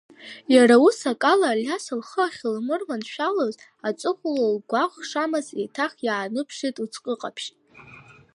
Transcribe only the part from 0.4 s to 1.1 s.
Иара ус